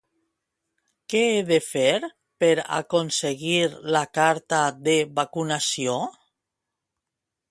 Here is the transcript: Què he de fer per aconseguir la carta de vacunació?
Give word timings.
Què 1.13 1.19
he 1.33 1.41
de 1.49 1.59
fer 1.65 1.91
per 2.43 2.49
aconseguir 2.77 3.59
la 3.97 4.03
carta 4.21 4.61
de 4.89 4.97
vacunació? 5.21 5.99